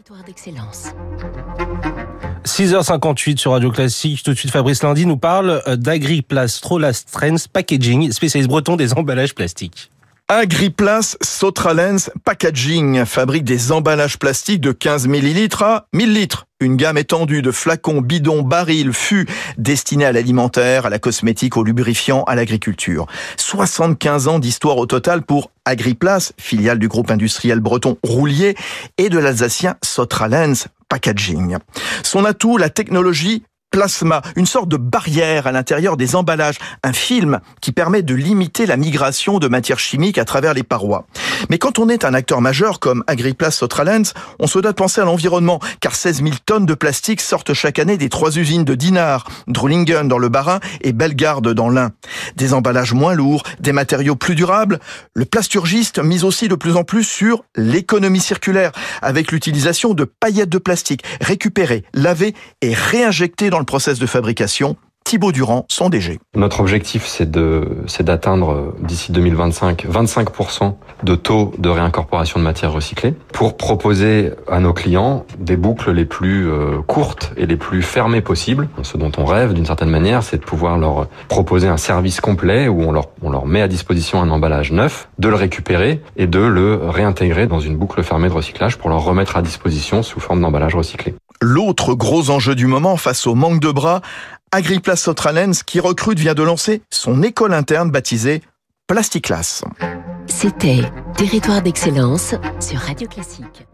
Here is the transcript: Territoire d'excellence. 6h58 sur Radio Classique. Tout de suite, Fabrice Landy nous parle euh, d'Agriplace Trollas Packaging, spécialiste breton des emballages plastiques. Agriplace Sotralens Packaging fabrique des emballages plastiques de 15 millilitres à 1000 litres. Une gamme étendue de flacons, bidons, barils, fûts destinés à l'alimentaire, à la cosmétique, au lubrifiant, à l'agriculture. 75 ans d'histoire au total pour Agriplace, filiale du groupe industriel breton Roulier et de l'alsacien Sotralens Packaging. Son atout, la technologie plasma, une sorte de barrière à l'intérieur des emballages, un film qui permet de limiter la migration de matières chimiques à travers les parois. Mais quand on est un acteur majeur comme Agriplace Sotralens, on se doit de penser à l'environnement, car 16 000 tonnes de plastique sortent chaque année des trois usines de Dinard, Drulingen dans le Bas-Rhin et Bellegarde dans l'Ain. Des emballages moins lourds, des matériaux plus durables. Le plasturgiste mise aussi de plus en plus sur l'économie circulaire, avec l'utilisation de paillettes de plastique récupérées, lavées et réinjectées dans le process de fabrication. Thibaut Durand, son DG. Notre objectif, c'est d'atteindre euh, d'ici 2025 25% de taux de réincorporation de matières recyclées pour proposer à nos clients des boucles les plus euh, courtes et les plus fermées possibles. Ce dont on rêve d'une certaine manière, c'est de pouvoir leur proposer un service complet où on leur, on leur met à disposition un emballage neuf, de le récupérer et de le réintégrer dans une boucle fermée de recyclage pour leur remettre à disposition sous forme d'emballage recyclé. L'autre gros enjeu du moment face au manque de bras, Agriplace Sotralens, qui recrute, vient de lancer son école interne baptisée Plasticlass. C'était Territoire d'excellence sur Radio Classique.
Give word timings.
Territoire 0.00 0.24
d'excellence. 0.24 0.94
6h58 2.46 3.36
sur 3.36 3.50
Radio 3.50 3.70
Classique. 3.70 4.22
Tout 4.22 4.30
de 4.30 4.36
suite, 4.38 4.50
Fabrice 4.50 4.82
Landy 4.82 5.04
nous 5.04 5.18
parle 5.18 5.62
euh, 5.66 5.76
d'Agriplace 5.76 6.62
Trollas 6.62 7.04
Packaging, 7.52 8.10
spécialiste 8.10 8.48
breton 8.48 8.76
des 8.76 8.94
emballages 8.94 9.34
plastiques. 9.34 9.90
Agriplace 10.28 11.18
Sotralens 11.20 12.08
Packaging 12.24 13.04
fabrique 13.04 13.44
des 13.44 13.72
emballages 13.72 14.18
plastiques 14.18 14.62
de 14.62 14.72
15 14.72 15.06
millilitres 15.06 15.62
à 15.62 15.86
1000 15.92 16.14
litres. 16.14 16.46
Une 16.62 16.76
gamme 16.76 16.98
étendue 16.98 17.40
de 17.40 17.50
flacons, 17.52 18.02
bidons, 18.02 18.42
barils, 18.42 18.92
fûts 18.92 19.26
destinés 19.56 20.04
à 20.04 20.12
l'alimentaire, 20.12 20.84
à 20.84 20.90
la 20.90 20.98
cosmétique, 20.98 21.56
au 21.56 21.64
lubrifiant, 21.64 22.22
à 22.24 22.34
l'agriculture. 22.34 23.06
75 23.38 24.28
ans 24.28 24.38
d'histoire 24.38 24.76
au 24.76 24.84
total 24.84 25.22
pour 25.22 25.50
Agriplace, 25.64 26.34
filiale 26.36 26.78
du 26.78 26.88
groupe 26.88 27.10
industriel 27.10 27.60
breton 27.60 27.96
Roulier 28.02 28.56
et 28.98 29.08
de 29.08 29.18
l'alsacien 29.18 29.76
Sotralens 29.82 30.66
Packaging. 30.90 31.56
Son 32.02 32.26
atout, 32.26 32.58
la 32.58 32.68
technologie 32.68 33.44
plasma, 33.70 34.20
une 34.36 34.46
sorte 34.46 34.68
de 34.68 34.76
barrière 34.76 35.46
à 35.46 35.52
l'intérieur 35.52 35.96
des 35.96 36.16
emballages, 36.16 36.58
un 36.82 36.92
film 36.92 37.40
qui 37.60 37.72
permet 37.72 38.02
de 38.02 38.14
limiter 38.14 38.66
la 38.66 38.76
migration 38.76 39.38
de 39.38 39.48
matières 39.48 39.78
chimiques 39.78 40.18
à 40.18 40.24
travers 40.24 40.54
les 40.54 40.62
parois. 40.62 41.06
Mais 41.48 41.58
quand 41.58 41.78
on 41.78 41.88
est 41.88 42.04
un 42.04 42.12
acteur 42.12 42.40
majeur 42.40 42.80
comme 42.80 43.04
Agriplace 43.06 43.56
Sotralens, 43.58 44.12
on 44.38 44.46
se 44.46 44.58
doit 44.58 44.72
de 44.72 44.76
penser 44.76 45.00
à 45.00 45.04
l'environnement, 45.04 45.60
car 45.80 45.94
16 45.94 46.22
000 46.22 46.30
tonnes 46.44 46.66
de 46.66 46.74
plastique 46.74 47.20
sortent 47.20 47.54
chaque 47.54 47.78
année 47.78 47.96
des 47.96 48.08
trois 48.08 48.36
usines 48.36 48.64
de 48.64 48.74
Dinard, 48.74 49.26
Drulingen 49.46 50.08
dans 50.08 50.18
le 50.18 50.28
Bas-Rhin 50.28 50.60
et 50.82 50.92
Bellegarde 50.92 51.54
dans 51.54 51.68
l'Ain. 51.68 51.92
Des 52.36 52.52
emballages 52.54 52.92
moins 52.92 53.14
lourds, 53.14 53.44
des 53.60 53.72
matériaux 53.72 54.16
plus 54.16 54.34
durables. 54.34 54.80
Le 55.14 55.24
plasturgiste 55.24 55.98
mise 55.98 56.24
aussi 56.24 56.48
de 56.48 56.54
plus 56.56 56.76
en 56.76 56.84
plus 56.84 57.04
sur 57.04 57.44
l'économie 57.56 58.20
circulaire, 58.20 58.72
avec 59.00 59.32
l'utilisation 59.32 59.94
de 59.94 60.04
paillettes 60.04 60.48
de 60.48 60.58
plastique 60.58 61.04
récupérées, 61.20 61.84
lavées 61.94 62.34
et 62.62 62.74
réinjectées 62.74 63.50
dans 63.50 63.59
le 63.60 63.66
process 63.66 63.98
de 63.98 64.06
fabrication. 64.06 64.76
Thibaut 65.04 65.32
Durand, 65.32 65.64
son 65.68 65.88
DG. 65.88 66.20
Notre 66.36 66.60
objectif, 66.60 67.04
c'est 67.06 67.28
d'atteindre 68.04 68.52
euh, 68.52 68.76
d'ici 68.80 69.10
2025 69.10 69.86
25% 69.86 70.74
de 71.02 71.14
taux 71.16 71.52
de 71.58 71.68
réincorporation 71.68 72.38
de 72.38 72.44
matières 72.44 72.72
recyclées 72.72 73.14
pour 73.32 73.56
proposer 73.56 74.30
à 74.46 74.60
nos 74.60 74.72
clients 74.72 75.24
des 75.38 75.56
boucles 75.56 75.90
les 75.90 76.04
plus 76.04 76.48
euh, 76.48 76.80
courtes 76.86 77.32
et 77.36 77.46
les 77.46 77.56
plus 77.56 77.82
fermées 77.82 78.20
possibles. 78.20 78.68
Ce 78.82 78.96
dont 78.96 79.10
on 79.18 79.24
rêve 79.24 79.52
d'une 79.52 79.66
certaine 79.66 79.90
manière, 79.90 80.22
c'est 80.22 80.36
de 80.36 80.44
pouvoir 80.44 80.78
leur 80.78 81.08
proposer 81.28 81.66
un 81.66 81.78
service 81.78 82.20
complet 82.20 82.68
où 82.68 82.82
on 82.82 82.92
leur, 82.92 83.08
on 83.22 83.30
leur 83.30 83.46
met 83.46 83.62
à 83.62 83.68
disposition 83.68 84.22
un 84.22 84.30
emballage 84.30 84.70
neuf, 84.70 85.08
de 85.18 85.28
le 85.28 85.34
récupérer 85.34 86.02
et 86.16 86.28
de 86.28 86.40
le 86.40 86.88
réintégrer 86.88 87.48
dans 87.48 87.58
une 87.58 87.76
boucle 87.76 88.02
fermée 88.04 88.28
de 88.28 88.34
recyclage 88.34 88.78
pour 88.78 88.90
leur 88.90 89.02
remettre 89.02 89.36
à 89.36 89.42
disposition 89.42 90.04
sous 90.04 90.20
forme 90.20 90.40
d'emballage 90.40 90.76
recyclé. 90.76 91.16
L'autre 91.42 91.94
gros 91.94 92.28
enjeu 92.28 92.54
du 92.54 92.66
moment 92.66 92.98
face 92.98 93.26
au 93.26 93.34
manque 93.34 93.60
de 93.60 93.70
bras, 93.70 94.02
Agriplace 94.52 95.02
Sotralens, 95.02 95.62
qui 95.64 95.80
recrute, 95.80 96.18
vient 96.18 96.34
de 96.34 96.42
lancer 96.42 96.82
son 96.90 97.22
école 97.22 97.54
interne 97.54 97.90
baptisée 97.90 98.42
Plasticlass. 98.86 99.64
C'était 100.26 100.82
Territoire 101.16 101.62
d'excellence 101.62 102.34
sur 102.60 102.78
Radio 102.80 103.08
Classique. 103.08 103.66